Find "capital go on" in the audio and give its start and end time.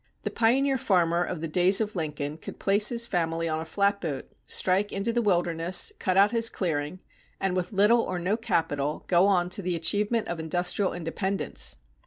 8.35-9.47